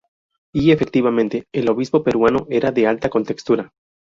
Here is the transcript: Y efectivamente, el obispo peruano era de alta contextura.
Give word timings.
Y 0.51 0.71
efectivamente, 0.71 1.45
el 1.53 1.69
obispo 1.69 2.01
peruano 2.03 2.47
era 2.49 2.71
de 2.71 2.87
alta 2.87 3.07
contextura. 3.11 3.71